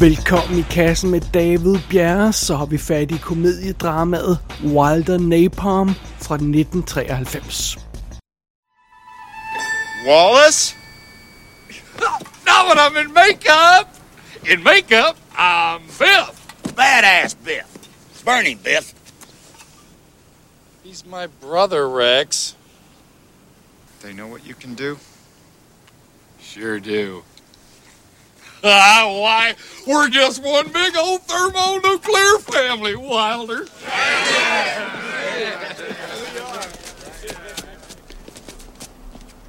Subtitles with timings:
[0.00, 6.34] Velkommen i kassen med David Bjerre, så har vi fat i komediedramaet Wilder Napalm fra
[6.34, 7.78] 1993.
[10.06, 10.74] Wallace?
[12.46, 13.88] Now when I'm in makeup!
[14.50, 16.32] In makeup, I'm Biff.
[16.62, 17.68] Badass Biff.
[18.24, 18.94] Burning Biff.
[20.82, 22.56] He's my brother, Rex.
[24.02, 24.96] They know what you can do?
[26.40, 27.22] Sure do.
[28.62, 29.54] Ah, why?
[29.86, 33.66] We're just one big old thermonuclear family, Wilder.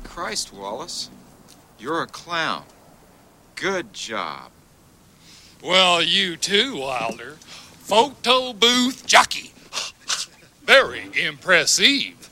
[0.03, 1.09] Christ, Wallace.
[1.77, 2.63] You're a clown.
[3.55, 4.51] Good job.
[5.63, 7.37] Well, you too, Wilder.
[7.79, 9.51] Photo booth jockey.
[10.63, 12.29] Very impressive.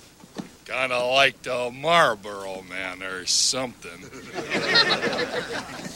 [0.65, 4.05] Kind of like the Marlboro man or something.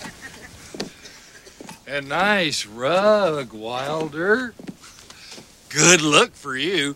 [1.94, 4.56] A nice rug, Wilder.
[5.70, 6.96] Good look for you.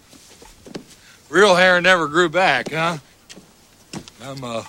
[1.29, 2.97] Real hair never grew back, huh?
[4.23, 4.63] I'm, uh,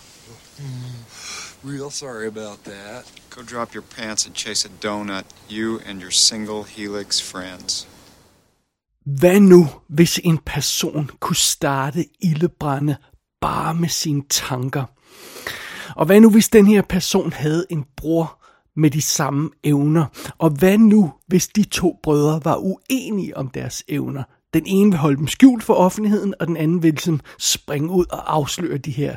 [1.64, 3.04] real sorry about that.
[3.30, 7.86] Go drop your pants and chase a donut, you and your single helix friends.
[9.04, 12.96] Hvad nu, hvis en person kunne starte ildebrænde
[13.40, 14.84] bare med sine tanker?
[15.96, 18.37] Og hvad nu, hvis den her person havde en bror
[18.78, 20.04] med de samme evner?
[20.38, 24.22] Og hvad nu, hvis de to brødre var uenige om deres evner?
[24.54, 28.04] Den ene vil holde dem skjult for offentligheden, og den anden vil ligesom springe ud
[28.10, 29.16] og afsløre de her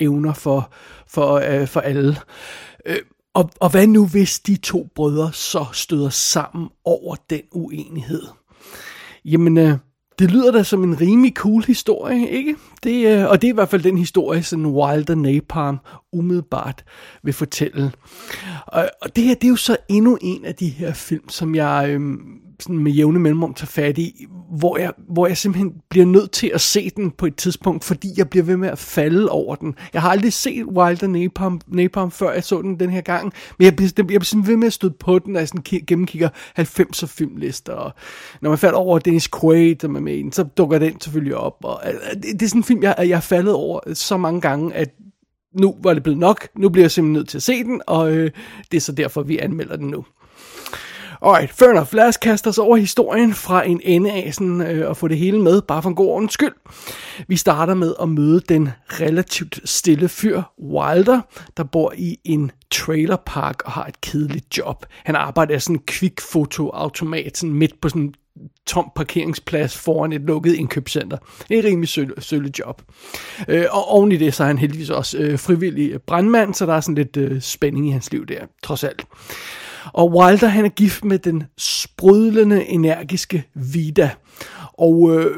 [0.00, 0.72] evner for,
[1.06, 2.16] for, øh, for alle.
[2.86, 2.98] Øh,
[3.34, 8.22] og, og hvad nu, hvis de to brødre så støder sammen over den uenighed?
[9.24, 9.78] Jamen, øh,
[10.18, 12.56] det lyder da som en rimelig cool historie, ikke?
[12.82, 15.78] Det, øh, og det er i hvert fald den historie, som Wilder Napalm
[16.12, 16.84] umiddelbart
[17.22, 17.92] vil fortælle.
[18.66, 21.54] Og, og det her, det er jo så endnu en af de her film, som
[21.54, 22.18] jeg øhm,
[22.60, 24.26] sådan med jævne mellemrum tager fat i,
[24.58, 28.08] hvor jeg, hvor jeg simpelthen bliver nødt til at se den på et tidspunkt, fordi
[28.16, 29.74] jeg bliver ved med at falde over den.
[29.92, 33.64] Jeg har aldrig set Wilder Napalm, Napalm før jeg så den den her gang, men
[33.64, 36.28] jeg bliver, jeg bliver simpelthen ved med at støde på den, når jeg sådan gennemkigger
[36.58, 37.92] 90'er filmlister, og
[38.40, 41.36] når man falder over Dennis Quaid, som er med i den, så dukker den selvfølgelig
[41.36, 41.80] op, og
[42.14, 44.88] det, det er sådan en film, jeg, jeg er faldet over så mange gange, at
[45.60, 48.12] nu var det blevet nok, nu bliver jeg simpelthen nødt til at se den, og
[48.12, 48.30] øh,
[48.70, 50.04] det er så derfor, vi anmelder den nu.
[51.24, 51.94] Alright, fair enough.
[51.94, 55.18] Lad os kaste os over historien fra en ende af sådan, øh, og få det
[55.18, 56.52] hele med, bare for en god ordens skyld.
[57.28, 61.20] Vi starter med at møde den relativt stille fyr Wilder,
[61.56, 64.86] der bor i en trailerpark og har et kedeligt job.
[65.04, 68.14] Han arbejder sådan en kvikfotoautomat sådan midt på sådan en
[68.66, 71.16] tom parkeringsplads foran et lukket indkøbscenter.
[71.48, 72.82] Det er et rimelig sølle, sølle job.
[73.48, 76.74] Øh, og oven i det, så er han heldigvis også øh, frivillig brandmand, så der
[76.74, 79.06] er sådan lidt øh, spænding i hans liv der, trods alt.
[79.92, 84.10] Og Wilder han er gift med den sprudlende, energiske Vida.
[84.72, 85.36] Og øh,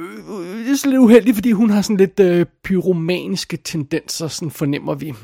[0.65, 4.95] det er så lidt uheldigt, fordi hun har sådan lidt øh, pyromaniske tendenser, sådan fornemmer
[4.95, 5.15] vi.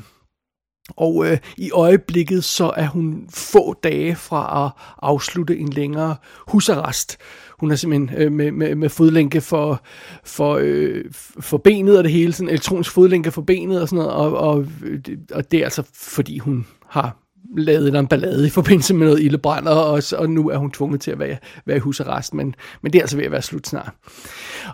[0.95, 4.71] Og øh, i øjeblikket så er hun få dage fra at
[5.01, 6.15] afslutte en længere
[6.47, 7.17] husarrest.
[7.59, 9.81] Hun er simpelthen øh, med, med, med fodlænke for,
[10.23, 11.05] for, øh,
[11.39, 14.65] for benet og det hele, sådan elektronisk fodlænke for benet og sådan noget, og, og,
[14.83, 14.99] øh,
[15.33, 17.17] og det er altså fordi hun har
[17.57, 21.11] lavet en ballade i forbindelse med noget ildebrand, og, og nu er hun tvunget til
[21.11, 23.93] at være, være i husarrest, men, men det er altså ved at være slut snart.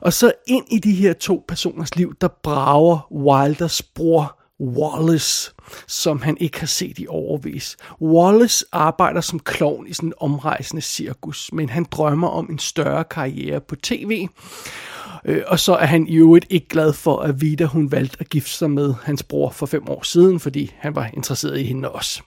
[0.01, 5.51] Og så ind i de her to personers liv, der brager Wilders bror Wallace,
[5.87, 7.77] som han ikke har set i overvis.
[8.01, 13.03] Wallace arbejder som klovn i sådan en omrejsende cirkus, men han drømmer om en større
[13.03, 14.27] karriere på tv.
[15.25, 18.29] Øh, og så er han i øvrigt ikke glad for, at Vida hun valgte at
[18.29, 21.89] gifte sig med hans bror for fem år siden, fordi han var interesseret i hende
[21.89, 22.21] også.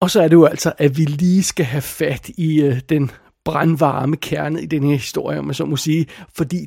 [0.00, 3.10] Og så er det jo altså, at vi lige skal have fat i øh, den
[3.44, 6.06] brandvarme kerne i den her historie, om man så må sige,
[6.36, 6.66] fordi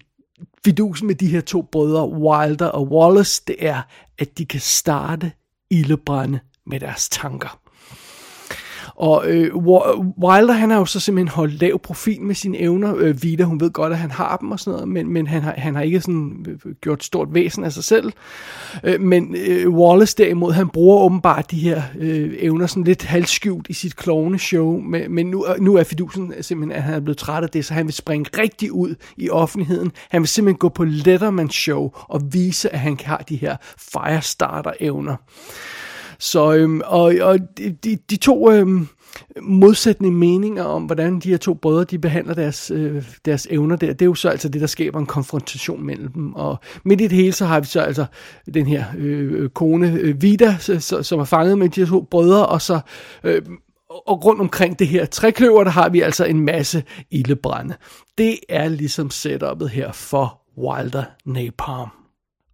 [0.66, 3.82] fidusen med de her to brødre, Wilder og Wallace, det er,
[4.20, 5.32] at de kan starte
[5.70, 7.62] ildebrænde med deres tanker.
[9.02, 9.56] Og øh,
[10.24, 12.96] Wilder, han har jo så simpelthen holdt lav profil med sine evner.
[12.98, 15.42] Øh, Vita, hun ved godt, at han har dem og sådan noget, men, men han,
[15.42, 18.12] har, han har ikke sådan øh, gjort stort væsen af sig selv.
[18.84, 23.70] Øh, men øh, Wallace derimod, han bruger åbenbart de her øh, evner sådan lidt halvskjult
[23.70, 27.00] i sit klovne show, men, men nu, øh, nu er fidusen simpelthen, at han er
[27.00, 29.92] blevet træt af det, så han vil springe rigtig ud i offentligheden.
[30.10, 35.16] Han vil simpelthen gå på Letterman show og vise, at han har de her Firestarter-evner.
[36.22, 38.88] Så, øhm, og, og de, de, de to øhm,
[39.42, 43.94] modsatte meninger om, hvordan de her to brødre, de behandler deres, øh, deres evner der,
[43.94, 46.34] det er jo så altså det, der skaber en konfrontation mellem dem.
[46.34, 48.06] Og midt i det hele, så har vi så altså
[48.54, 52.46] den her øh, kone, øh, Vida, så, som er fanget med de her to brødre,
[52.46, 52.80] og så...
[53.24, 53.42] Øh,
[53.92, 57.76] Og, og rundt omkring det her trækløver, der har vi altså en masse ildebrænde.
[58.18, 62.01] Det er ligesom setupet her for Wilder Napalm.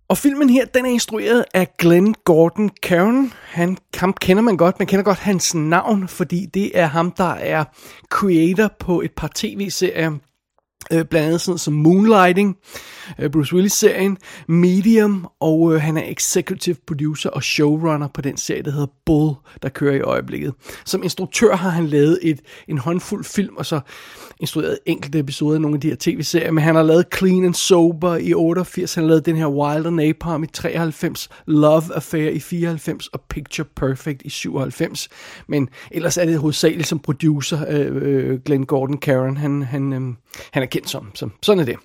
[0.09, 3.33] Og filmen her, den er instrueret af Glenn Gordon Caron.
[3.43, 7.33] Han, ham kender man godt, man kender godt hans navn, fordi det er ham, der
[7.33, 7.63] er
[8.09, 10.11] creator på et par tv-serier,
[10.93, 12.57] Øh, blandt andet sådan som Moonlighting,
[13.19, 14.17] øh, Bruce Willis-serien,
[14.47, 19.35] Medium, og øh, han er executive producer og showrunner på den serie, der hedder Bull,
[19.61, 20.53] der kører i øjeblikket.
[20.85, 23.79] Som instruktør har han lavet et, en håndfuld film, og så
[24.39, 27.53] instrueret enkelte episoder af nogle af de her tv-serier, men han har lavet Clean and
[27.53, 32.29] Sober i 88, han har lavet den her Wild and Napalm i 93, Love Affair
[32.29, 35.09] i 94 og Picture Perfect i 97.
[35.47, 40.01] Men ellers er det hovedsageligt som producer, øh, øh, Glenn Gordon Caron, han, han, øh,
[40.51, 41.11] han er kendt som.
[41.13, 41.75] Så, sådan er det.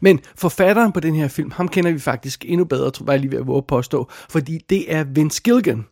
[0.00, 3.30] Men forfatteren på den her film, ham kender vi faktisk endnu bedre, tror jeg lige
[3.30, 5.84] ved at våge påstå, fordi det er Vince Gilligan.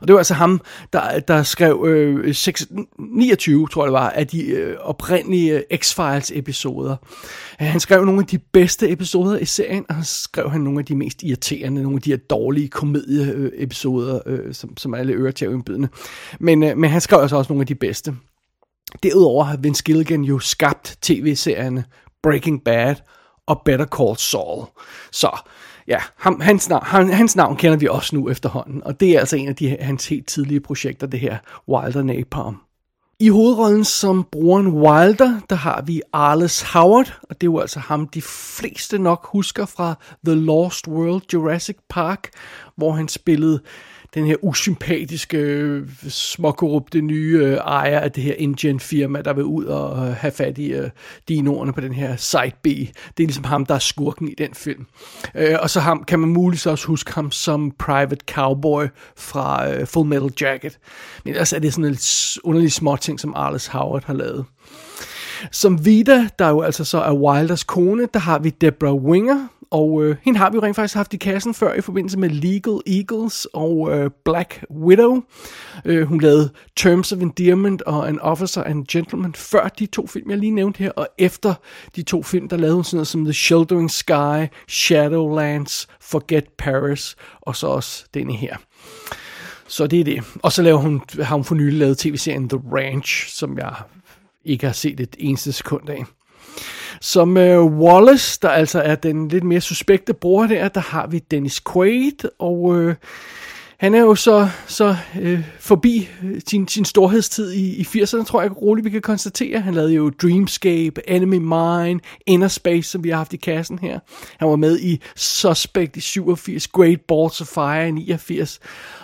[0.00, 0.60] Og det var altså ham,
[0.92, 2.66] der, der skrev øh, 6,
[2.98, 6.96] 29, tror jeg det var, af de øh, oprindelige øh, X-Files episoder.
[7.60, 10.78] Øh, han skrev nogle af de bedste episoder i serien, og han skrev han nogle
[10.78, 15.12] af de mest irriterende, nogle af de her dårlige komedieepisoder, øh, øh, som, som alle
[15.12, 15.62] ører til
[16.40, 18.14] Men, øh, men han skrev altså også nogle af de bedste.
[19.02, 21.84] Derudover har Vince Gilligan jo skabt tv-serierne
[22.22, 22.94] Breaking Bad
[23.46, 24.66] og Better Call Saul.
[25.12, 25.38] Så
[25.88, 29.20] ja, ham, hans, navn, han, hans navn kender vi også nu efterhånden, og det er
[29.20, 31.38] altså en af de, hans helt tidlige projekter, det her
[31.68, 32.56] Wilder Napalm.
[33.20, 37.80] I hovedrollen som broren Wilder, der har vi Arles Howard, og det er jo altså
[37.80, 39.94] ham, de fleste nok husker fra
[40.26, 42.30] The Lost World Jurassic Park,
[42.76, 43.60] hvor han spillede
[44.14, 49.44] den her usympatiske, øh, småkorrupte nye øh, ejer af det her engine firma, der vil
[49.44, 50.90] ud og øh, have fat i øh,
[51.28, 52.66] dinoerne på den her Site B.
[52.66, 52.88] Det
[53.18, 54.86] er ligesom ham, der er skurken i den film.
[55.34, 58.84] Øh, og så ham, kan man muligvis også huske ham som Private Cowboy
[59.16, 60.78] fra øh, Full Metal Jacket.
[61.24, 61.98] Men ellers er det sådan en
[62.44, 64.44] underlig små ting, som Arles Howard har lavet.
[65.50, 70.04] Som Vida, der jo altså så er Wilders kone, der har vi Deborah Winger, og
[70.04, 72.80] øh, hende har vi jo rent faktisk haft i kassen før i forbindelse med Legal
[72.86, 75.22] Eagles og øh, Black Widow.
[75.84, 80.30] Øh, hun lavede Terms of Endearment og An Officer and Gentleman før de to film,
[80.30, 80.90] jeg lige nævnte her.
[80.90, 81.54] Og efter
[81.96, 87.16] de to film, der lavede hun sådan noget som The Sheltering Sky, Shadowlands, Forget Paris
[87.40, 88.56] og så også denne her.
[89.68, 90.22] Så det er det.
[90.42, 93.74] Og så laver hun, har hun for nylig lavet tv-serien The Ranch, som jeg
[94.44, 96.04] ikke har set et eneste sekund af.
[97.00, 101.18] Som øh, Wallace, der altså er den lidt mere suspekte bror der, der har vi
[101.18, 102.94] Dennis Quaid, og øh,
[103.84, 108.42] han er jo så, så øh, forbi øh, sin, sin storhedstid i, i 80'erne, tror
[108.42, 109.60] jeg roligt, vi kan konstatere.
[109.60, 113.98] Han lavede jo Dreamscape, Enemy Mine, Inner Space, som vi har haft i kassen her.
[114.38, 118.60] Han var med i Suspect i 87, Great Balls of Fire i 89,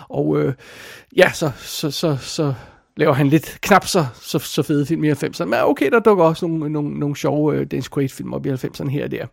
[0.09, 0.53] og øh,
[1.17, 2.53] ja, så, så, så, så
[2.97, 5.45] laver han lidt knap så, så, så fede film i 90'erne.
[5.45, 8.89] Men okay, der dukker også nogle, nogle, nogle sjove uh, Dennis Quaid-film op i 90'erne
[8.89, 9.25] her og der.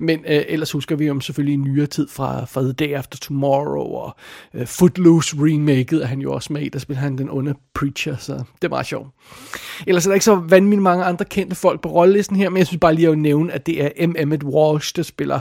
[0.00, 3.18] Men uh, ellers husker vi om selvfølgelig en nyere tid fra, fra The Day After
[3.18, 4.16] Tomorrow og
[4.54, 6.68] uh, Footloose remaket er han jo også med i.
[6.68, 9.08] Der spiller han den onde Preacher, så det er meget sjovt.
[9.86, 12.66] Ellers er der ikke så vanvittigt mange andre kendte folk på rollelisten her, men jeg
[12.66, 14.14] synes bare lige at nævne, at det er M.
[14.18, 15.40] Emmett Walsh, der spiller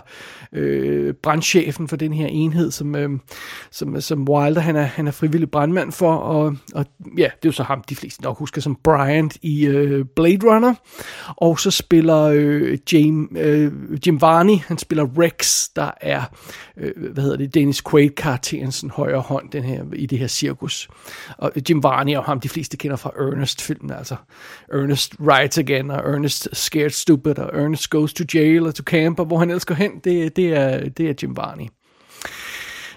[0.54, 3.10] øh, brandchefen for den her enhed, som, øh,
[3.72, 6.86] som, som Wilder han er, han er frivillig brandmand for, og, og
[7.18, 10.40] ja, det er jo så ham, de fleste nok husker som Bryant i øh, Blade
[10.44, 10.74] Runner.
[11.28, 13.72] Og så spiller øh, James, øh,
[14.08, 16.24] Jim Varney, han spiller Rex, der er,
[16.78, 20.90] øh, hvad hedder det, Dennis Quaid-karakterens højre hånd den her, i det her cirkus.
[21.38, 24.16] Og Jim Varney og ham, de fleste kender fra Ernest-filmen, altså
[24.74, 29.20] Ernest Rides Again, og Ernest Scared Stupid, og Ernest Goes to Jail, og to Camp,
[29.20, 31.66] og hvor han elsker hen, det, det, er, det er Jim Varney.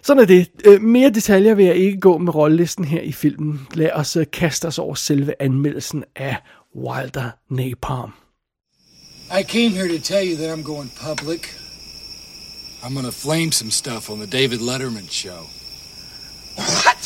[0.04, 0.50] Sådan er det.
[0.64, 3.66] Øh, mere detaljer vil jeg ikke gå med rollelisten her i filmen.
[3.74, 6.36] Lad os øh, kaste os over selve anmeldelsen af
[6.76, 8.12] Wilder Napalm.
[9.38, 11.40] I came here to tell you that I'm going public.
[12.82, 15.40] I'm gonna flame some stuff on the David Letterman show.
[16.56, 17.02] What?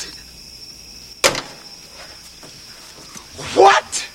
[3.57, 4.11] What?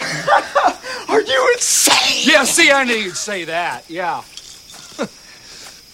[1.12, 2.32] Are you insane?
[2.32, 3.84] Yeah, see, I knew you'd say that.
[3.88, 4.22] Yeah.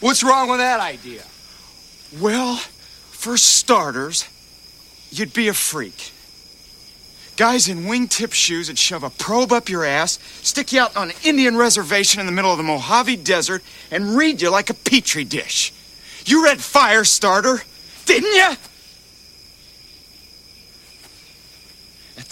[0.00, 1.22] What's wrong with that idea?
[2.20, 4.28] Well, for starters,
[5.10, 6.12] you'd be a freak.
[7.36, 11.10] Guys in wingtip shoes would shove a probe up your ass, stick you out on
[11.10, 14.74] an Indian reservation in the middle of the Mojave Desert, and read you like a
[14.74, 15.72] petri dish.
[16.24, 17.62] You read Firestarter,
[18.06, 18.56] didn't you?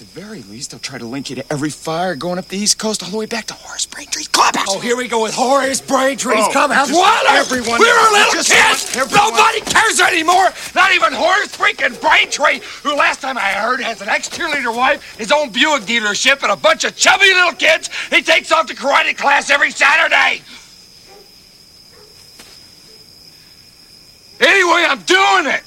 [0.05, 2.79] The very least, they'll try to link you to every fire going up the East
[2.79, 4.67] Coast all the way back to Horace Braintree's clubhouse.
[4.69, 6.91] Oh, here we go with Horace Braintree's Oh, clubhouse.
[6.91, 7.27] What?
[7.27, 8.95] everyone- We were little kids.
[8.97, 10.53] Nobody cares anymore.
[10.75, 15.33] Not even Horace freaking Braintree, who last time I heard has an ex-cheerleader wife, his
[15.33, 17.89] own Buick dealership, and a bunch of chubby little kids.
[18.11, 20.43] He takes off to karate class every Saturday.
[24.41, 25.63] Anyway, I'm doing it.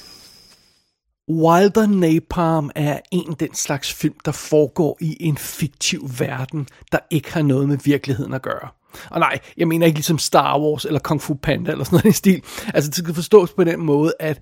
[1.30, 6.98] Wilder Napalm er en af den slags film, der foregår i en fiktiv verden, der
[7.10, 8.68] ikke har noget med virkeligheden at gøre.
[9.10, 12.14] Og nej, jeg mener ikke ligesom Star Wars eller Kung Fu Panda eller sådan noget
[12.14, 12.42] i stil.
[12.74, 14.40] Altså det skal forstås på den måde, at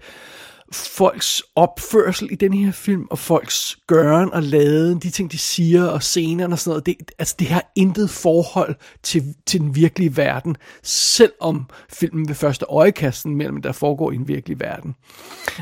[0.72, 5.84] folks opførsel i den her film, og folks gøren og laden, de ting, de siger,
[5.84, 10.16] og scenerne og sådan noget, det, altså det har intet forhold til, til den virkelige
[10.16, 14.94] verden, selvom filmen ved første øjekasten mellem der foregår i en virkelig verden.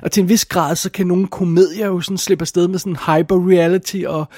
[0.03, 2.97] Og til en vis grad, så kan nogle komedier jo sådan slippe afsted med sådan
[2.97, 4.29] hyper-reality, og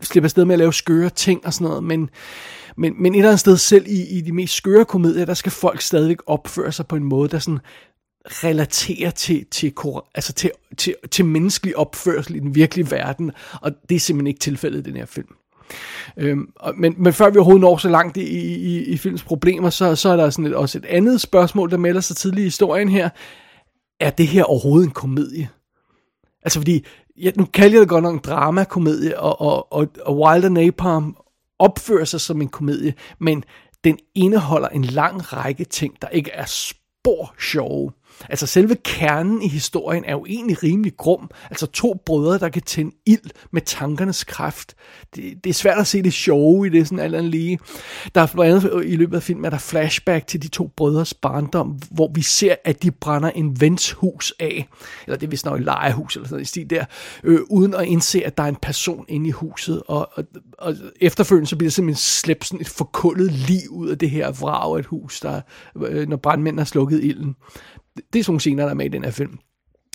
[0.00, 2.10] slippe afsted med at lave skøre ting og sådan noget, men,
[2.76, 5.52] men, men et eller andet sted selv i, i de mest skøre komedier, der skal
[5.52, 7.60] folk stadigvæk opføre sig på en måde, der sådan
[8.26, 9.72] relaterer til, til,
[10.14, 14.40] altså til, til, til menneskelig opførsel i den virkelige verden, og det er simpelthen ikke
[14.40, 15.34] tilfældet i den her film.
[16.16, 19.70] Øhm, og, men, men før vi overhovedet når så langt i, i, i films problemer,
[19.70, 22.44] så, så er der sådan et, også et andet spørgsmål, der melder sig tidligt i
[22.44, 23.08] historien her.
[24.00, 25.48] Er det her overhovedet en komedie?
[26.42, 26.86] Altså fordi,
[27.16, 31.16] ja, nu kalder jeg det godt nok en dramakomedie, og, og, og, og Wilder Napalm
[31.58, 33.44] opfører sig som en komedie, men
[33.84, 37.92] den indeholder en lang række ting, der ikke er spor sjove.
[38.28, 41.30] Altså selve kernen i historien er jo egentlig rimelig grum.
[41.50, 44.74] Altså to brødre, der kan tænde ild med tankernes kraft.
[45.16, 47.58] Det, det er svært at se det sjove i det, sådan alt andet lige.
[48.14, 50.70] Der er blandt andet øh, i løbet af filmen, er der flashback til de to
[50.76, 54.68] brødres barndom, hvor vi ser, at de brænder en vens hus af.
[55.06, 56.84] Eller det er vist nok et lejehus eller sådan noget i stil der.
[57.24, 59.82] Øh, uden at indse, at der er en person inde i huset.
[59.86, 60.24] Og, og,
[60.58, 64.32] og efterfølgende så bliver det simpelthen slæbt sådan et forkullet liv ud af det her
[64.32, 65.40] vrag af et hus, der,
[65.76, 67.36] øh, når brandmændene har slukket ilden
[67.96, 69.38] det er sådan nogle scener, der er med i den her film.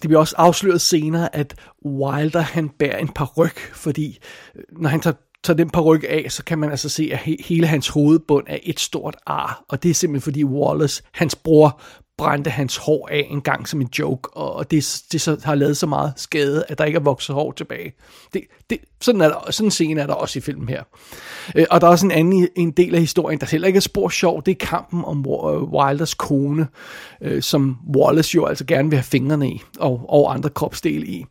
[0.02, 4.20] Det bliver også afsløret senere, at Wilder han bærer en paryk, fordi
[4.56, 7.38] øh, når han tager, tager den paryk af, så kan man altså se, at he,
[7.40, 9.64] hele hans hovedbund er et stort ar.
[9.70, 11.82] Og det er simpelthen fordi Wallace, hans bror,
[12.18, 15.78] brændte hans hår af en gang som en joke, og det, det så har lavet
[15.78, 17.94] så meget skade, at der ikke er vokset hår tilbage.
[18.34, 20.84] Det, det, sådan, er der, sådan en scene er der også i filmen her.
[21.56, 23.82] Øh, og der er også en anden en del af historien, der heller ikke er
[23.82, 25.26] spor sjov, det er kampen om
[25.74, 26.68] Wilders kone,
[27.22, 31.26] øh, som Wallace jo altså gerne vil have fingrene i, og, og andre kropsdele i.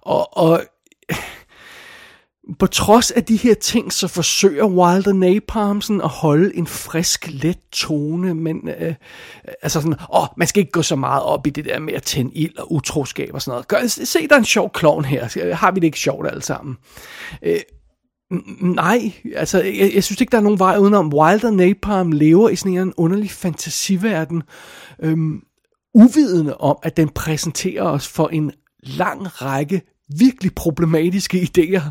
[0.00, 0.62] Og, og
[2.58, 7.58] på trods af de her ting, så forsøger Wilder Napalmsen at holde en frisk, let
[7.72, 8.94] tone, men øh,
[9.62, 12.02] altså sådan, åh, man skal ikke gå så meget op i det der med at
[12.02, 13.68] tænde ild og utroskab og sådan noget.
[13.68, 15.54] Gør, se, der er en sjov klovn her.
[15.54, 16.76] Har vi det ikke sjovt alle sammen?
[17.42, 17.60] Øh,
[18.60, 21.12] nej, altså, jeg, jeg synes ikke, der er nogen vej udenom.
[21.14, 24.42] Wilder Napalm lever i sådan en underlig fantasiverden,
[25.02, 25.40] øhm,
[25.94, 29.82] uvidende om, at den præsenterer os for en lang række
[30.18, 31.82] virkelig problematiske idéer.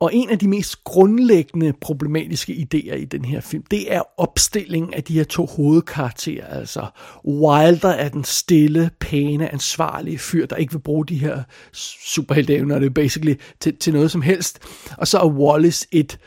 [0.00, 4.94] Og en af de mest grundlæggende problematiske idéer i den her film, det er opstillingen
[4.94, 6.46] af de her to hovedkarakterer.
[6.46, 6.86] Altså
[7.24, 12.86] Wilder er den stille, pæne, ansvarlige fyr, der ikke vil bruge de her superhelteevner, det
[12.86, 14.58] er basically til, til noget som helst.
[14.96, 16.18] Og så er Wallace et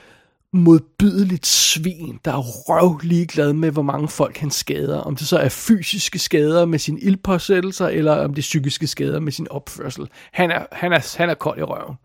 [0.53, 4.97] modbydeligt svin, der er røv ligeglad med, hvor mange folk han skader.
[4.97, 9.19] Om det så er fysiske skader med sin ildpåsættelser, eller om det er psykiske skader
[9.19, 10.07] med sin opførsel.
[10.31, 11.95] Han er, han er, han er kold i røven.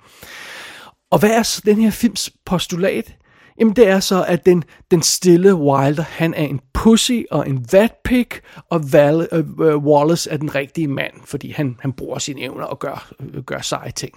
[1.11, 3.17] Og hvad er så den her films postulat?
[3.59, 7.67] Jamen det er så, at den, den stille Wilder, han er en pussy og en
[7.73, 8.27] vatpig,
[8.71, 12.65] og Val, øh, øh, Wallace er den rigtige mand, fordi han, han bruger sine evner
[12.65, 14.13] og gør, øh, gør seje ting.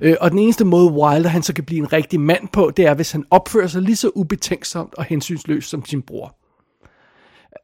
[0.00, 2.86] Øh, og den eneste måde Wilder han så kan blive en rigtig mand på, det
[2.86, 6.36] er, hvis han opfører sig lige så ubetænksomt og hensynsløst som sin bror.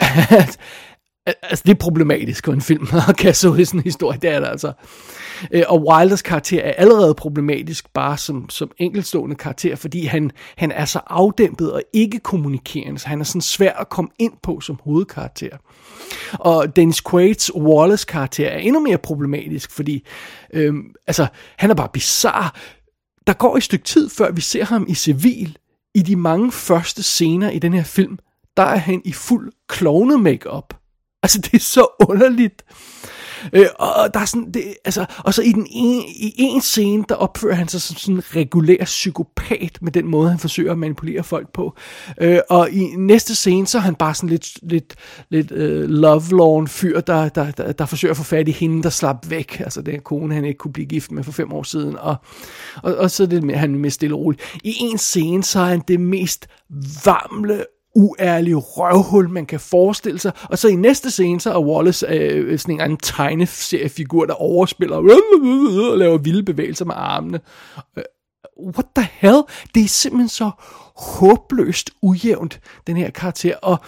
[1.27, 4.31] altså, det er problematisk for en film at kaste så i sådan en historie, det
[4.31, 4.73] er det altså.
[5.51, 10.73] Øh, og Wilders karakter er allerede problematisk bare som, som enkeltstående karakter, fordi han, han
[10.73, 14.61] er så afdæmpet og ikke kommunikerende, så han er sådan svær at komme ind på
[14.61, 15.57] som hovedkarakter.
[16.33, 20.07] Og Dennis Quaid's Wallace karakter er endnu mere problematisk, fordi
[20.53, 21.27] øhm, altså,
[21.57, 22.51] han er bare bizarre.
[23.27, 25.59] Der går et stykke tid, før vi ser ham i civil.
[25.95, 28.19] I de mange første scener i den her film,
[28.57, 30.82] der er han i fuld klovne makeup.
[31.23, 32.65] Altså, det er så underligt.
[33.53, 37.05] Øh, og der er sådan, det, altså, og så i, den ene, i en scene,
[37.09, 40.79] der opfører han sig som sådan en regulær psykopat med den måde, han forsøger at
[40.79, 41.77] manipulere folk på.
[42.21, 44.95] Øh, og i næste scene, så er han bare sådan lidt, lidt,
[45.31, 48.91] lidt øh, lovelorn fyr, der, der, der, der forsøger at få fat i hende, der
[48.91, 49.61] slap væk.
[49.61, 51.99] Altså den kone, han ikke kunne blive gift med for fem år siden.
[51.99, 52.17] Og,
[52.83, 54.43] og, og så er det, han mere stille og roligt.
[54.65, 56.47] I en scene, så er han det mest
[57.05, 57.65] varmle,
[57.95, 60.33] uærlige røvhul, man kan forestille sig.
[60.51, 64.97] Og så i næste scene, så er Wallace øh, sådan en anden tegneseriefigur, der overspiller
[64.97, 65.05] og
[65.99, 67.41] laver vilde bevægelser med armene.
[67.99, 68.05] Øh,
[68.59, 69.43] what the hell?
[69.75, 70.51] Det er simpelthen så
[70.97, 73.57] håbløst ujævnt, den her karakter.
[73.57, 73.79] Og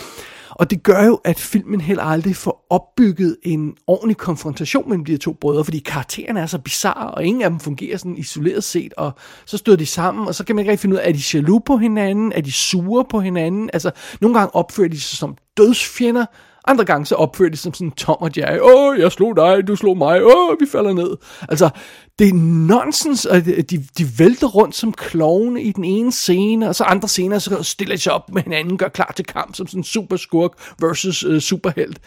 [0.57, 5.13] og det gør jo, at filmen heller aldrig får opbygget en ordentlig konfrontation mellem de
[5.13, 8.65] her to brødre, fordi karaktererne er så bizarre, og ingen af dem fungerer sådan isoleret
[8.65, 9.13] set, og
[9.47, 11.23] så støder de sammen, og så kan man ikke rigtig finde ud af, er de
[11.35, 15.37] jaloux på hinanden, er de sure på hinanden, altså nogle gange opfører de sig som
[15.57, 16.27] dødsfjender,
[16.67, 18.59] andre gange så opfører de sig som sådan Tom og Jerry.
[18.63, 20.25] Åh, jeg slog dig, du slog mig.
[20.25, 21.17] Åh, vi falder ned.
[21.49, 21.71] Altså,
[22.19, 22.35] det er
[22.69, 23.65] nonsens, og de,
[23.99, 27.97] de vælter rundt som klovne i den ene scene, og så andre scener, så stiller
[27.97, 31.25] de sig op med hinanden, gør klar til kamp som sådan en super skurk versus
[31.25, 32.01] uh, superhelt.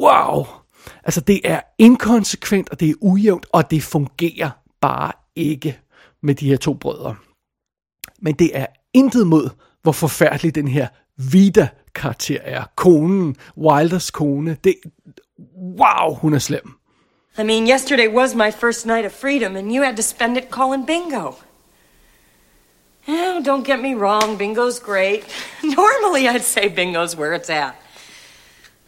[0.00, 0.46] Wow!
[1.04, 4.50] Altså, det er inkonsekvent, og det er ujævnt, og det fungerer
[4.80, 5.78] bare ikke
[6.22, 7.14] med de her to brødre.
[8.22, 9.48] Men det er intet mod,
[9.82, 10.88] hvor forfærdelig den her
[11.94, 12.64] Vida-karakter er.
[12.76, 14.56] Konen, Wilders kone.
[14.64, 14.74] Det,
[15.54, 16.76] wow, hun er slem.
[17.38, 20.50] I mean, yesterday was my first night of freedom, and you had to spend it
[20.50, 21.36] calling bingo.
[23.08, 25.24] Oh, don't get me wrong, bingo's great.
[25.62, 27.76] Normally, I'd say bingo's where it's at.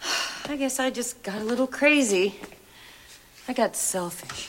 [0.49, 2.35] I guess I just got a little crazy.
[3.49, 4.49] I got selfish.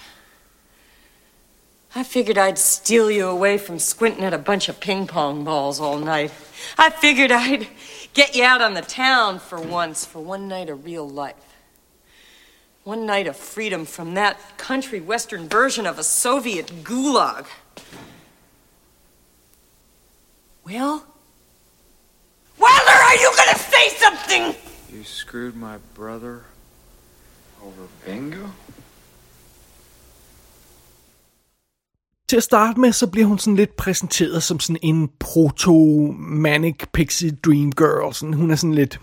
[1.95, 5.79] I figured I'd steal you away from squinting at a bunch of ping pong balls
[5.79, 6.31] all night.
[6.77, 7.67] I figured I'd
[8.13, 11.36] get you out on the town for once, for one night of real life.
[12.84, 17.46] One night of freedom from that country western version of a Soviet gulag.
[20.65, 21.05] Well?
[22.60, 24.55] Wilder, are you gonna say something?
[24.91, 26.43] You screwed my brother
[27.63, 28.51] over bingo?
[32.34, 37.32] Til at starte med, så bliver hun sådan lidt præsenteret som sådan en proto-manic pixie
[37.46, 38.13] dream girl.
[38.13, 39.00] Sådan, hun er sådan lidt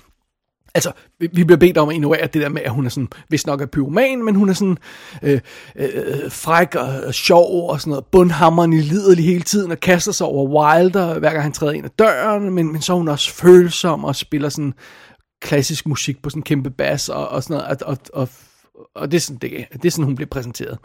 [0.75, 3.47] Altså, vi bliver bedt om at ignorere det der med, at hun er sådan, hvis
[3.47, 4.79] nok er pyroman, men hun er sådan
[5.23, 5.41] øh,
[5.77, 10.13] øh, fræk og, og sjov og sådan noget, bundhammeren i liderlig hele tiden, og kaster
[10.13, 13.09] sig over Wilder, hver gang han træder ind ad døren, men, men så er hun
[13.09, 14.75] også følsom og spiller sådan
[15.43, 18.29] klassisk musik på sådan en kæmpe bas og, og sådan noget, og, og, og
[18.95, 20.79] og det er sådan, det, det er sådan hun bliver præsenteret.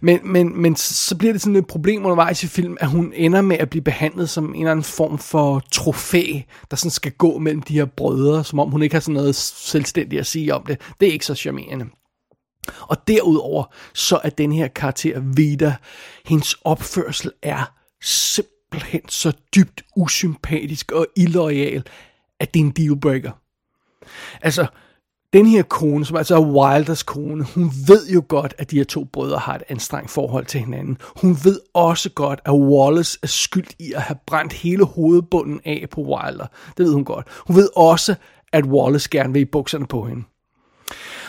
[0.00, 3.40] Men, men, men så bliver det sådan et problem undervejs i film, at hun ender
[3.40, 7.38] med at blive behandlet som en eller anden form for trofæ, der sådan skal gå
[7.38, 10.66] mellem de her brødre, som om hun ikke har sådan noget selvstændigt at sige om
[10.66, 10.80] det.
[11.00, 11.86] Det er ikke så charmerende.
[12.80, 15.74] Og derudover, så er den her karakter Vida,
[16.26, 21.82] hendes opførsel er simpelthen så dybt usympatisk og illoyal,
[22.40, 23.30] at det er en dealbreaker.
[24.42, 24.66] Altså,
[25.34, 28.84] den her kone, som altså er Wilders kone, hun ved jo godt, at de her
[28.84, 30.98] to brødre har et anstrengt forhold til hinanden.
[31.20, 35.86] Hun ved også godt, at Wallace er skyld i at have brændt hele hovedbunden af
[35.90, 36.46] på Wilder.
[36.76, 37.26] Det ved hun godt.
[37.46, 38.14] Hun ved også,
[38.52, 40.22] at Wallace gerne vil i bukserne på hende.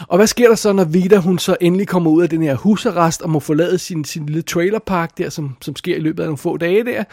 [0.08, 2.56] Og hvad sker der så, når Vida hun så endelig kommer ud af den her
[2.56, 6.28] husarrest og må forlade sin, sin lille trailerpark der, som, som sker i løbet af
[6.28, 7.04] nogle få dage der?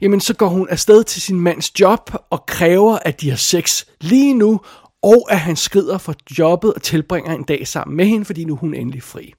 [0.00, 3.84] Jamen så går hun afsted til sin mands job og kræver, at de har sex
[4.00, 4.60] lige nu,
[5.02, 8.52] og at han skrider fra jobbet og tilbringer en dag sammen med hende, fordi nu
[8.52, 9.32] er hun endelig fri.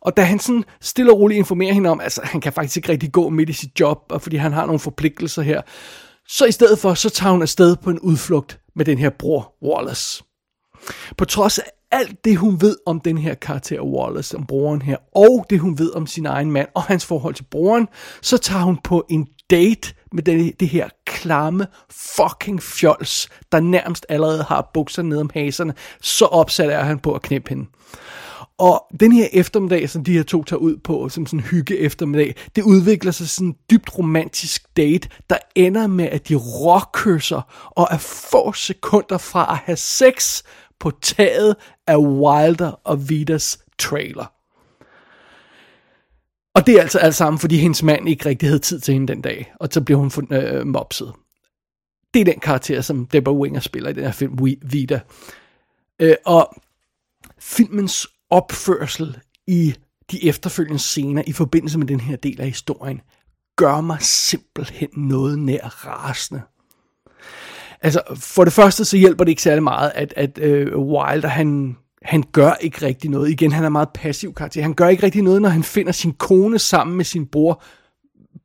[0.00, 2.88] Og da han sådan stille og roligt informerer hende om, altså han kan faktisk ikke
[2.88, 5.62] rigtig gå midt i sit job, og fordi han har nogle forpligtelser her,
[6.28, 9.54] så i stedet for, så tager hun afsted på en udflugt med den her bror
[9.62, 10.24] Wallace.
[11.16, 14.96] På trods af alt det, hun ved om den her karakter Wallace, om broren her,
[15.14, 17.88] og det hun ved om sin egen mand og hans forhold til broren,
[18.22, 24.06] så tager hun på en date med det, det her klamme fucking fjols, der nærmest
[24.08, 27.66] allerede har bukser ned om haserne, så opsat er han på at knæppe hende.
[28.58, 31.78] Og den her eftermiddag, som de her to tager ud på, som sådan en hygge
[31.78, 37.70] eftermiddag, det udvikler sig sådan en dybt romantisk date, der ender med, at de råkysser
[37.70, 40.42] og er få sekunder fra at have sex
[40.80, 44.39] på taget af Wilder og Vidas trailer.
[46.54, 49.12] Og det er altså alt sammen, fordi hendes mand ikke rigtig havde tid til hende
[49.12, 51.12] den dag, og så bliver hun øh, mopset.
[52.14, 55.00] Det er den karakter, som Deborah Winger spiller i den her film, Vida.
[56.00, 56.54] Øh, og
[57.38, 59.74] filmens opførsel i
[60.10, 63.00] de efterfølgende scener i forbindelse med den her del af historien,
[63.56, 66.42] gør mig simpelthen noget nær rasende.
[67.82, 71.76] Altså, for det første så hjælper det ikke særlig meget, at, at øh, Wilder, han
[72.02, 73.30] han gør ikke rigtig noget.
[73.30, 74.62] Igen, han er meget passiv karakter.
[74.62, 77.62] Han gør ikke rigtig noget, når han finder sin kone sammen med sin bror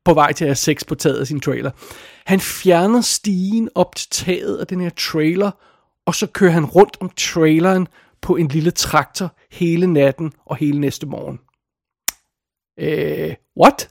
[0.04, 1.70] på vej til at have sex på taget af sin trailer.
[2.26, 5.50] Han fjerner stigen op til taget af den her trailer,
[6.06, 7.88] og så kører han rundt om traileren
[8.22, 11.38] på en lille traktor hele natten og hele næste morgen.
[12.78, 13.88] Øh, what?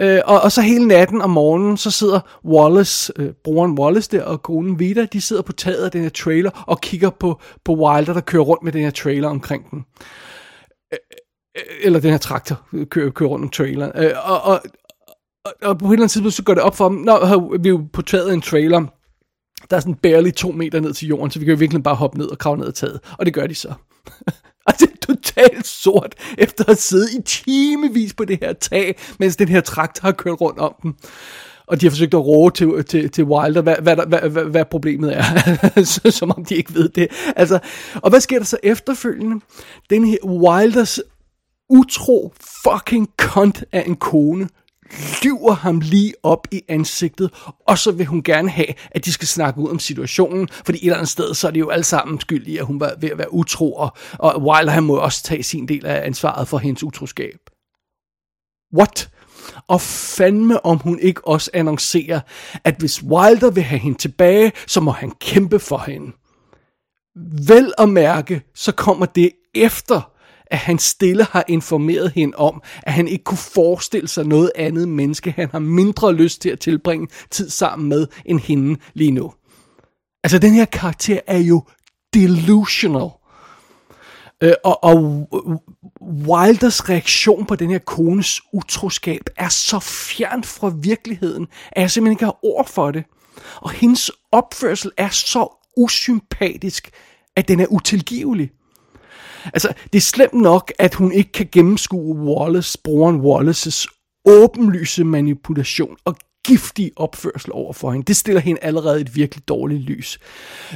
[0.00, 4.22] Øh, og, og så hele natten og morgenen, så sidder Wallace, øh, broren Wallace der,
[4.22, 7.74] og konen Vita, de sidder på taget af den her trailer og kigger på, på
[7.74, 9.84] Wilder, der kører rundt med den her trailer omkring den.
[10.92, 10.98] Øh,
[11.56, 13.92] øh eller den her traktor øh, kører, kører rundt om traileren.
[13.94, 14.60] Øh, og, og,
[15.44, 17.68] og, og på et eller andet tidspunkt, så går det op for dem, når vi
[17.68, 18.86] er jo på taget af en trailer,
[19.70, 21.94] der er sådan barely to meter ned til jorden, så vi kan jo virkelig bare
[21.94, 23.00] hoppe ned og kravle ned ad taget.
[23.18, 23.74] Og det gør de så.
[25.38, 29.60] Totalt sort, efter at have siddet i timevis på det her tag, mens den her
[29.60, 30.94] traktor har kørt rundt om den.
[31.66, 34.64] Og de har forsøgt at råbe til, til, til Wilder, hvad, hvad, hvad, hvad, hvad
[34.64, 35.22] problemet er.
[36.10, 37.08] Som om de ikke ved det.
[37.36, 37.58] Altså,
[37.94, 39.44] og hvad sker der så efterfølgende?
[39.90, 41.00] Den her Wilders
[41.70, 42.32] utro
[42.64, 44.48] fucking kont af en kone
[45.22, 47.30] lyver ham lige op i ansigtet,
[47.66, 50.84] og så vil hun gerne have, at de skal snakke ud om situationen, fordi et
[50.84, 53.10] eller andet sted, så er det jo alle sammen skyld i, at hun var ved
[53.10, 56.58] at være utro, og, og Wilder han må også tage sin del af ansvaret for
[56.58, 57.38] hendes utroskab.
[58.76, 59.10] What?
[59.68, 62.20] Og fandme om hun ikke også annoncerer,
[62.64, 66.12] at hvis Wilder vil have hende tilbage, så må han kæmpe for hende.
[67.46, 70.10] Vel at mærke, så kommer det efter,
[70.50, 74.88] at han stille har informeret hende om, at han ikke kunne forestille sig noget andet
[74.88, 79.32] menneske, han har mindre lyst til at tilbringe tid sammen med, end hende lige nu.
[80.24, 81.62] Altså, den her karakter er jo
[82.14, 83.10] delusional.
[84.42, 85.28] Øh, og, og
[86.00, 92.12] Wilders reaktion på den her kones utroskab er så fjern fra virkeligheden, at jeg simpelthen
[92.12, 93.04] ikke har ord for det.
[93.56, 96.90] Og hendes opførsel er så usympatisk,
[97.36, 98.50] at den er utilgivelig.
[99.44, 103.86] Altså, det er slemt nok, at hun ikke kan gennemskue Wallace, broren Wallaces
[104.24, 108.04] åbenlyse manipulation og giftig opførsel over for hende.
[108.06, 110.18] Det stiller hende allerede et virkelig dårligt lys.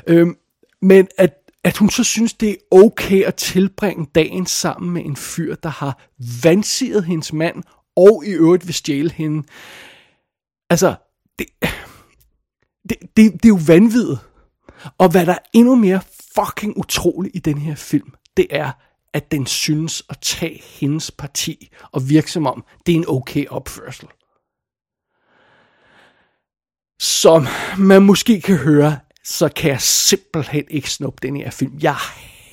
[0.06, 0.36] Øhm,
[0.82, 5.16] men at, at hun så synes, det er okay at tilbringe dagen sammen med en
[5.16, 6.08] fyr, der har
[6.42, 7.62] vandsiget hendes mand,
[7.96, 9.46] og i øvrigt vil stjæle hende.
[10.70, 10.94] Altså,
[11.38, 11.46] det,
[12.88, 14.18] det, det, det er jo vanvittigt.
[14.98, 16.00] Og hvad der er endnu mere
[16.34, 18.70] fucking utroligt i den her film, det er,
[19.12, 23.46] at den synes at tage hendes parti og virke som om, det er en okay
[23.46, 24.08] opførsel.
[27.00, 27.46] Som
[27.78, 31.78] man måske kan høre, så kan jeg simpelthen ikke snuppe den her film.
[31.82, 31.96] Jeg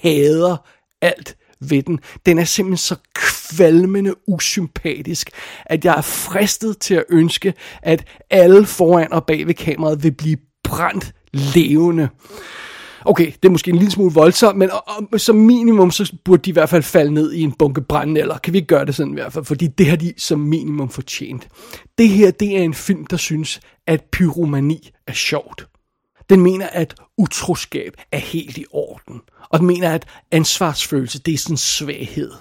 [0.01, 0.57] hader
[1.01, 1.99] alt ved den.
[2.25, 5.29] Den er simpelthen så kvalmende usympatisk,
[5.65, 10.11] at jeg er fristet til at ønske, at alle foran og bag ved kameraet vil
[10.11, 12.09] blive brændt levende.
[13.05, 16.41] Okay, det er måske en lille smule voldsomt, men og, og, som minimum, så burde
[16.41, 18.85] de i hvert fald falde ned i en bunke brand, eller kan vi ikke gøre
[18.85, 21.47] det sådan i hvert fald, fordi det har de som minimum fortjent.
[21.97, 25.67] Det her, det er en film, der synes, at pyromani er sjovt.
[26.29, 29.21] Den mener, at utroskab er helt i orden.
[29.49, 32.31] Og den mener, at ansvarsfølelse, det er sådan en svaghed.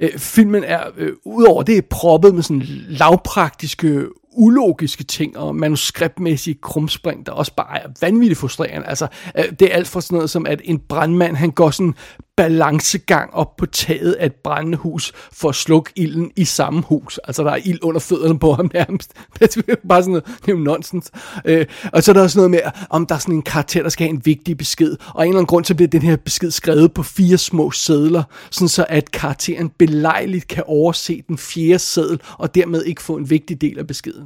[0.00, 6.58] Øh, filmen er, øh, udover det, er proppet med sådan lavpraktiske ulogiske ting og manuskriptmæssige
[6.62, 8.86] krumspring, der også bare er vanvittigt frustrerende.
[8.86, 9.06] Altså,
[9.38, 11.94] øh, det er alt for sådan noget som, at en brandmand, han går sådan
[12.36, 17.18] balancegang op på taget af et brændende hus for at slukke ilden i samme hus.
[17.24, 19.12] Altså, der er ild under fødderne på ham nærmest.
[19.40, 21.10] Det er bare sådan noget, det er jo nonsens.
[21.44, 23.88] Øh, og så er der også noget med, om der er sådan en karakter, der
[23.88, 24.96] skal have en vigtig besked.
[25.14, 27.70] Og af en eller anden grund, så bliver den her besked skrevet på fire små
[27.70, 33.16] sædler, sådan så at karakteren belejligt kan overse den fjerde sædel, og dermed ikke få
[33.16, 34.23] en vigtig del af beskeden.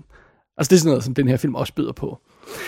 [0.58, 2.18] Altså det er sådan noget, som den her film også byder på.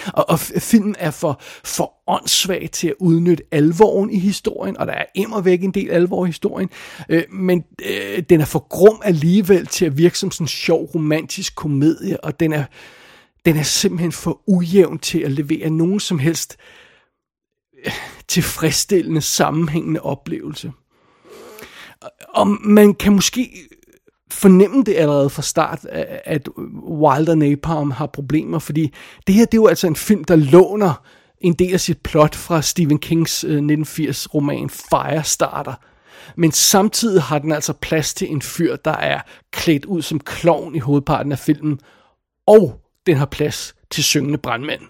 [0.06, 4.92] Og, og filmen er for, for åndssvag til at udnytte alvoren i historien, og der
[4.92, 6.70] er immer væk en del alvor i historien,
[7.08, 10.84] øh, men øh, den er for grum alligevel til at virke som sådan en sjov
[10.94, 12.64] romantisk komedie, og den er,
[13.44, 16.56] den er simpelthen for ujævn til at levere nogen som helst
[17.86, 17.92] øh,
[18.28, 20.72] tilfredsstillende, sammenhængende oplevelse.
[22.28, 23.68] Og man kan måske
[24.32, 25.84] fornemme det allerede fra start,
[26.24, 26.48] at
[26.84, 28.92] Wilder Napalm har problemer, fordi
[29.26, 31.02] det her det er jo altså en film, der låner
[31.40, 35.74] en del af sit plot fra Stephen Kings øh, 1980-roman Firestarter.
[36.36, 39.20] Men samtidig har den altså plads til en fyr, der er
[39.52, 41.80] klædt ud som klovn i hovedparten af filmen,
[42.46, 44.82] og den har plads til syngende brandmænd.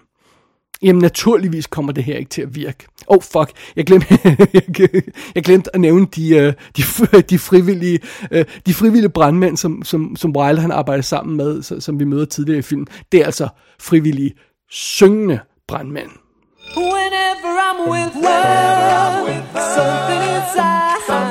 [0.83, 2.87] Jamen naturligvis kommer det her ikke til at virke.
[3.07, 4.07] Oh fuck, jeg glemte,
[5.35, 6.83] jeg glemte at nævne de, øh, de,
[7.29, 7.99] de, frivillige,
[8.31, 12.25] øh, de frivillige brandmænd, som, som, som Wilder han arbejder sammen med, som vi møder
[12.25, 12.87] tidligere i filmen.
[13.11, 13.47] Det er altså
[13.79, 14.33] frivillige
[14.69, 16.09] syngende brandmænd.
[16.77, 18.43] Whenever I'm with her,
[19.05, 21.30] I'm with her something, something inside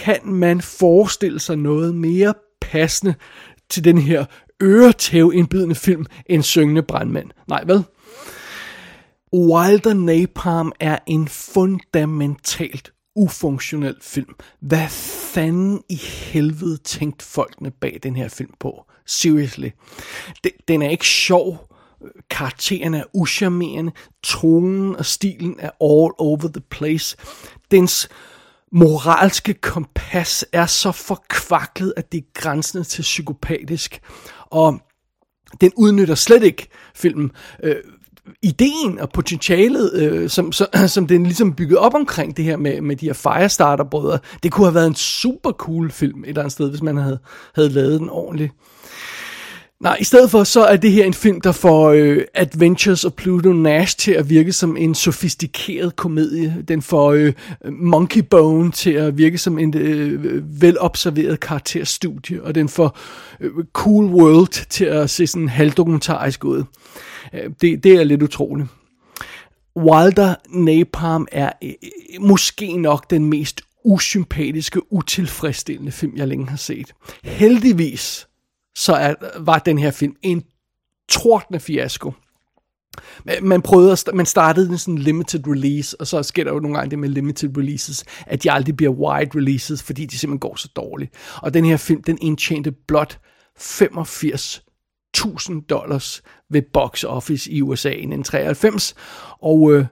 [0.00, 3.14] Kan man forestille sig noget mere passende
[3.68, 4.24] til den her
[4.62, 7.30] øretæv-indbydende film end Syngende Brandmænd?
[7.48, 7.84] Nej, vel?
[9.34, 14.34] Wilder Napalm er en fundamentalt ufunktionel film.
[14.60, 14.88] Hvad
[15.32, 18.84] fanden i helvede tænkte folkene bag den her film på?
[19.06, 19.68] Seriously.
[20.68, 21.70] Den er ikke sjov.
[22.30, 23.92] Karakteren er uschammerende.
[24.22, 27.16] Tonen og stilen er all over the place.
[27.70, 28.08] Dens
[28.72, 34.00] moralske kompas er så forkvaklet, at det er grænsende til psykopatisk.
[34.50, 34.80] Og
[35.60, 37.30] den udnytter slet ikke filmen.
[37.62, 37.76] Øh,
[38.42, 42.80] ideen og potentialet, øh, som, så, som den ligesom bygget op omkring det her med,
[42.80, 46.52] med de her Firestarter-brødre, det kunne have været en super cool film et eller andet
[46.52, 47.18] sted, hvis man havde,
[47.54, 48.52] havde lavet den ordentligt.
[49.80, 53.12] Nej, i stedet for så er det her en film, der får øh, Adventures of
[53.12, 56.64] Pluto Nash til at virke som en sofistikeret komedie.
[56.68, 57.32] Den får øh,
[57.72, 62.98] Monkey Bone til at virke som en øh, velobserveret karakterstudie, og den får
[63.40, 66.64] øh, Cool World til at se sådan halvdokumentarisk ud.
[67.34, 68.68] Øh, det, det er lidt utroligt.
[69.76, 71.72] Wilder Napalm er øh,
[72.20, 76.92] måske nok den mest usympatiske, utilfredsstillende film, jeg længe har set.
[77.24, 78.26] Heldigvis
[78.80, 80.42] så er, var den her film en
[81.08, 82.12] tordende fiasko.
[83.42, 86.76] Man prøvede at, man startede en sådan limited release, og så sker der jo nogle
[86.76, 90.56] gange det med limited releases, at de aldrig bliver wide releases, fordi de simpelthen går
[90.56, 91.14] så dårligt.
[91.42, 93.18] Og den her film, den indtjente blot
[93.58, 94.62] 85
[95.14, 98.94] 1000 dollars ved box office i USA i 1993,
[99.42, 99.86] og øh,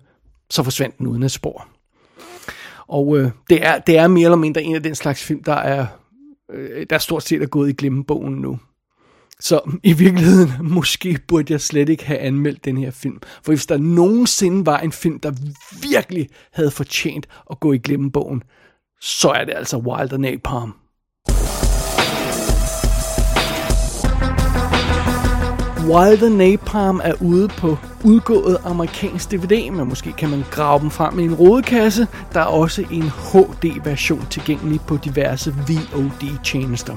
[0.51, 1.68] så forsvandt den uden et spor.
[2.87, 5.53] Og øh, det, er, det er mere eller mindre en af den slags film, der
[5.53, 5.87] er,
[6.53, 8.59] øh, der stort set er gået i glemmebogen nu.
[9.40, 13.20] Så i virkeligheden, måske burde jeg slet ikke have anmeldt den her film.
[13.42, 15.33] For hvis der nogensinde var en film, der
[15.83, 18.42] virkelig havde fortjent at gå i glemmebogen,
[19.01, 20.74] så er det altså Wilder Napalm.
[25.88, 31.18] Wilder Napalm er ude på udgået amerikansk DVD, men måske kan man grave dem frem
[31.18, 32.07] i en rodekasse.
[32.35, 36.96] Der er også en HD-version tilgængelig på diverse VOD-tjenester.